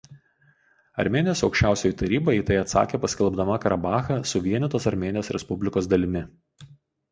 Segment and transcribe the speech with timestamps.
[1.03, 6.27] Armėnijos Aukščiausioji Taryba į tai atsakė paskelbdama Karabachą "suvienytos Armėnijos respublikos" dalimi.